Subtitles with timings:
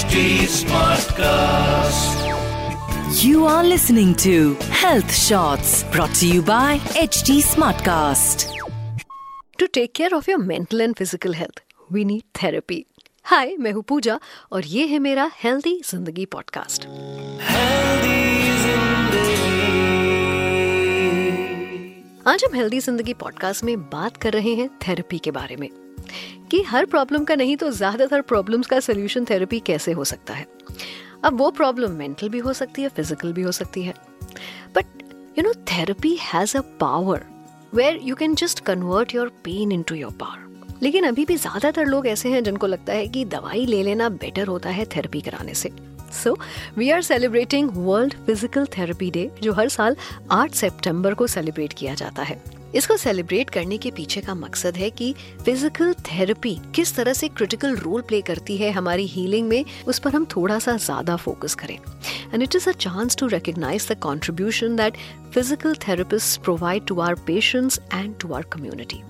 [0.00, 2.20] HD Smartcast.
[3.22, 8.44] You are listening to Health Shots brought to you by HD Smartcast.
[9.58, 11.60] To take care of your mental and physical health
[11.92, 12.84] we need therapy
[13.24, 14.18] hi मैं हूँ पूजा
[14.52, 16.86] और ये है मेरा healthy ज़िंदगी podcast
[22.26, 25.68] आज हम healthy ज़िंदगी पॉडकास्ट में बात कर रहे हैं थेरेपी के बारे में
[26.50, 30.46] कि हर प्रॉब्लम का नहीं तो ज़्यादातर प्रॉब्लम्स का सोल्यूशन थेरेपी कैसे हो सकता है?
[31.24, 33.94] अब वो प्रॉब्लम मेंटल भी हो सकती है फ़िज़िकल भी हो सकती है।
[34.74, 35.02] But
[35.38, 37.24] you know therapy has a power
[37.74, 42.06] where you can just convert your pain into your power लेकिन अभी भी ज़्यादातर लोग
[42.06, 45.70] ऐसे हैं जिनको लगता है कि दवाई ले लेना बेटर होता है थेरेपी कराने से।
[46.12, 46.36] So
[46.76, 49.96] we are celebrating world physical therapy day जो हर साल
[50.32, 52.42] 8 सितंबर को सेलिब्रेट किया जाता है।
[52.74, 55.12] इसको सेलिब्रेट करने के पीछे का मकसद है कि
[55.44, 60.14] फ़िज़िकल थेरेपी किस तरह से क्रिटिकल रोल प्ले करती है हमारी हीलिंग में, उस पर
[60.14, 61.78] हम थोड़ा सा ज़्यादा फोकस करें।
[62.34, 64.96] And it is a chance to recognise the contribution that
[65.34, 69.02] physical therapist provide to our patients and to our community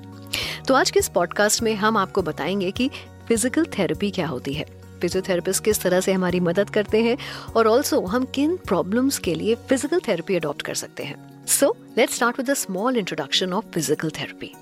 [0.68, 2.88] तो आज के इस पॉडकास्ट में हम आपको बताएँगे कि
[3.28, 4.64] फ़िज़िकल थेरेपी क्या होती है।
[5.00, 7.16] फिजियोथेरेपिस्ट किस तरह से हमारी मदद करते हैं
[7.56, 12.14] और ऑल्सो हम किन प्रॉब्लम्स के लिए फ़िज़िकल थेरेपी अडॉप्ट कर सकते हैं। So let's
[12.14, 14.52] start with a small introduction of physical therapy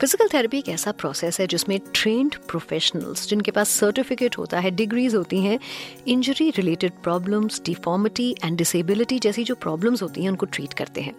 [0.00, 5.14] physical therapy एक ऐसा प्रोसेस है जिसमें ट्रेंड प्रोफेशनल्स जिनके पास सर्टिफिकेट होता है डिग्रीज
[5.14, 5.58] होती हैं
[6.06, 11.14] injury related problems deformity and disability जैसी जो प्रॉब्लम्स होती हैं, उनको ट्रीट करते हैं।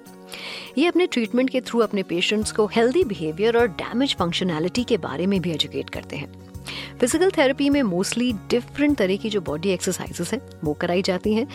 [0.77, 5.25] ये अपने ट्रीटमेंट के थ्रू अपने पेशेंट्स को हेल्दी बिहेवियर और डैमेज फंक्शनैलिटी के बारे
[5.27, 6.31] में भी एजुकेट करते हैं।
[6.99, 11.47] फ़िज़िकल थेरेपी में मोस्टली डिफरेंट तरह की जो बॉडी एक्सरसाइजेस हैं, वो कराई जाती हैं।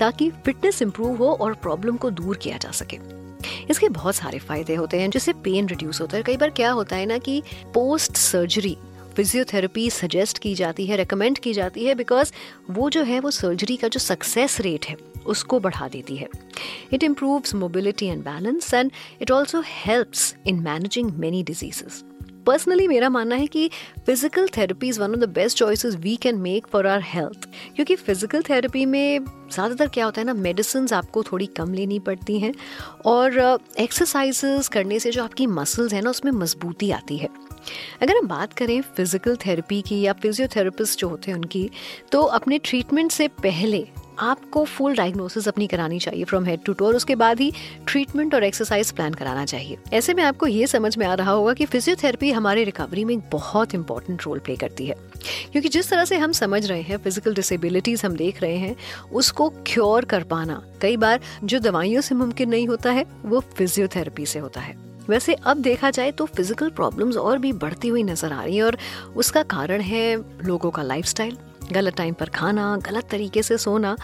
[0.00, 2.98] ताकि फिटनेस इंप्रूव हो और प्रॉब्लम को दूर किया जा सके।
[3.70, 6.96] इसके बहुत सारे फ़ायदे होते हैं, जिससे पेन रिड्यूस होता है। कई बार क्या होता
[6.96, 7.42] है ना कि
[7.74, 8.76] पोस्ट सर्जरी
[9.16, 12.32] फिजियोथेरेपी सजेस्ट की जाती है रिकमेंड की जाती है बिकॉज़
[12.70, 16.28] वो जो है, वो सर्जरी का जो सक्सेस रेट है, उसको बढ़ा देती है।
[16.92, 18.92] It improves mobility and balance and
[19.22, 22.04] it also helps in managing many diseases
[22.46, 23.70] personally मेरा मानना है कि
[24.06, 27.96] physical therapy is one of the best choices we can make for our health क्योंकि
[27.96, 32.54] फ़िज़िकल थेरेपी में ज़्यादातर क्या होता है ना मेडिसिन आपको थोड़ी कम लेनी पड़ती हैं
[33.06, 37.28] और एक्सरसाइजेस uh, करने से जो आपकी मसल्स हैं ना उसमें मजबूती आती है।
[38.02, 41.70] अगर हम बात करें फ़िज़िकल थेरेपी की या फिजियोथेरेपिस्ट जो होते हैं उनकी
[42.12, 43.88] तो अपने ट्रीटमेंट से पहले
[44.20, 47.52] आपको फुल डायग्नोसिस अपनी करानी चाहिए फ्रॉम हेड टू टो और उसके बाद ही
[47.88, 51.52] ट्रीटमेंट और एक्सरसाइज प्लान कराना चाहिए। ऐसे में आपको ये समझ में आ रहा होगा
[51.54, 54.96] कि फिजियोथेरेपी हमारे रिकवरी में एक बहुत इंपॉर्टेंट रोल प्ले करती है।
[55.52, 58.76] क्योंकि जिस तरह से हम समझ रहे हैं फ़िज़िकल डिसेबिलिटीज हम देख रहे हैं,
[59.12, 64.26] उसको क्योर कर पाना कई बार जो दवाइयों से मुमकिन नहीं होता है, वो फिजियोथेरेपी
[64.26, 64.76] से होता है।
[65.08, 68.62] वैसे अब देखा जाए तो फ़िज़िकल प्रॉब्लम्स और भी बढ़ती हुई नज़र आ रही है
[68.62, 68.76] और
[69.16, 71.36] उसका कारण है लोगों का लाइफस्टाइल
[71.72, 73.96] गलत टाइम पर खाना, गलत तरीके से सोना,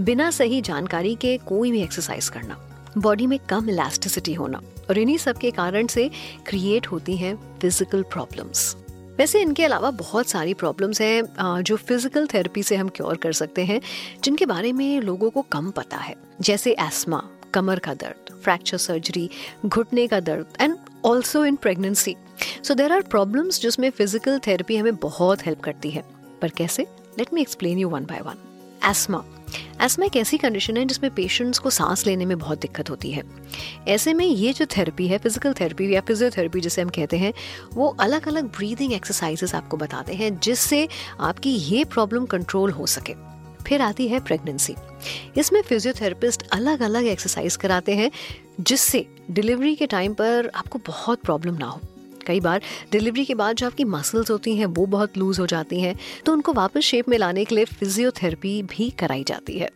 [0.00, 2.56] बिना सही जानकारी के कोई भी एक्सरसाइज करना
[2.98, 6.10] बॉडी में कम इलास्टिसिटी होना और इन्हीं सब के कारण से
[6.46, 8.74] क्रिएट होती हैं फ़िज़िकल प्रॉब्लम्स
[9.18, 13.64] वैसे इनके अलावा बहुत सारी प्रॉब्लम्स हैं जो फ़िज़िकल थेरेपी से हम क्योर कर सकते
[13.64, 13.80] हैं,
[14.24, 17.22] जिनके बारे में लोगों को कम पता है। जैसे एस्मा
[17.54, 19.28] कमर का दर्द फ्रैक्चर सर्जरी
[19.66, 22.16] घुटने का दर्द and also in pregnancy
[22.62, 26.04] so there are problems जिसमें फ़िज़िकल थेरेपी हमें बहुत हेल्प करती है।
[26.42, 26.86] पर कैसे?
[27.18, 28.36] Let me explain you one by one
[28.90, 29.24] asthma
[29.82, 33.22] asthma एक ऐसी कंडीशन है जिसमें पेशेंट्स को सांस लेने में बहुत दिक्कत होती है।
[33.88, 37.32] ऐसे में ये जो थेरेपी है फ़िज़िकल थेरेपी या फिजियोथेरेपी जिसे हम कहते हैं,
[37.74, 40.86] वो अलग अलग ब्रीदिंग एक्सरसाइजेस आपको बताते हैं जिससे
[41.20, 43.14] आपकी ये प्रॉब्लम कंट्रोल हो सके।
[43.64, 44.74] फिर आती है प्रेगनेंसी
[45.36, 48.10] इसमें फिजियोथेरेपिस्ट अलग अलग एक्सरसाइज कराते हैं
[48.60, 51.80] जिससे डिलीवरी के टाइम पर आपको बहुत प्रॉब्लम ना हो।
[52.30, 55.80] कई बार डिलीवरी के बाद जो आपकी मसल्स होती हैं, वो बहुत लूज हो जाती
[55.80, 55.94] हैं
[56.26, 59.70] तो उनको वापस शेप में लाने के लिए फिजियोथेरेपी भी कराई जाती है।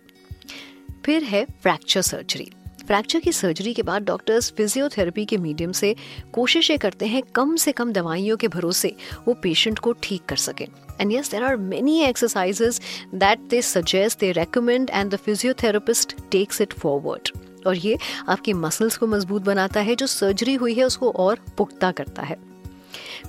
[1.05, 2.51] फिर है फ्रैक्चर सर्जरी।
[2.87, 5.95] फ्रैक्चर की सर्जरी के बाद डॉक्टर्स फिजियोथेरेपी के मीडियम से
[6.33, 8.95] कोशिश ये करते हैं, कम से कम दवाइयों के भरोसे
[9.29, 10.67] वो पेशेंट को ठीक कर सकें।
[11.01, 12.81] And yes there are many exercises
[13.15, 17.31] that they suggest they recommend and the physiotherapist takes it forward
[17.67, 21.91] और ये आपकी मसल्स को मज़बूत बनाता है, जो सर्जरी हुई है, उसको और पुख्ता
[21.93, 22.37] करता है।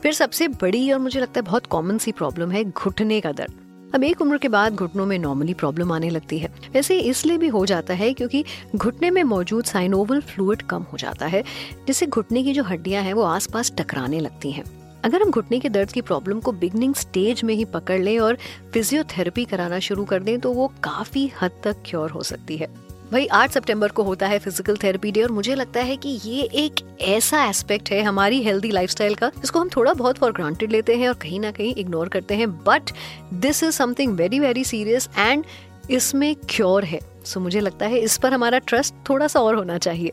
[0.02, 3.92] फिर सबसे बड़ी और मुझे लगता है बहुत कॉमन सी प्रॉब्लम है, घुटने का दर्द।
[3.96, 7.48] अब एक उम्र के बाद घुटनों में नॉर्मली प्रॉब्लम आने लगती है। वैसे इसलिए भी
[7.48, 8.44] हो जाता है क्योंकि
[8.76, 11.44] घुटने में मौजूद साइनोवल फ्लूड कम हो जाता है,
[11.88, 14.64] जिससे घुटने की जो हड्डियाँ हैं, वो आसपास टकराने लगती हैं।
[15.04, 18.38] अगर हम घुटने के दर्द की प्रॉब्लम को बिगनिंग स्टेज में ही पकड़ लें और
[18.74, 22.68] फिजियोथेरेपी कराना शुरू कर दें तो वो काफ़ी हद तक क्योर हो सकती है।
[23.16, 26.42] भाई आठ सितंबर को होता है फ़िज़िकल थेरेपी डे और मुझे लगता है कि ये
[26.64, 30.96] एक ऐसा एस्पेक्ट है हमारी हेल्दी लाइफस्टाइल का जिसको हम थोड़ा बहुत फॉर ग्रांटेड लेते
[30.96, 32.92] हैं और कहीं ना कहीं इग्नोर करते हैं। But
[33.34, 35.46] this is something very very serious and
[35.92, 39.56] इसमें क्योर है। सो so, मुझे लगता है इस पर हमारा ट्रस्ट थोड़ा सा और
[39.56, 40.12] होना चाहिए।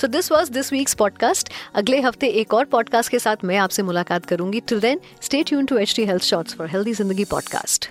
[0.00, 3.82] So this was this week's podcast अगले हफ़्ते एक और पॉडकास्ट के साथ मैं आपसे
[3.82, 7.90] मुलाकात करूँगी। Till then stay tune to H T health shorts for healthy ज़िंदगी podcast